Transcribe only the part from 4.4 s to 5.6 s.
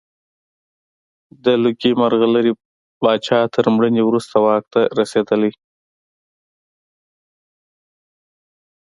واک ته رسېدلی.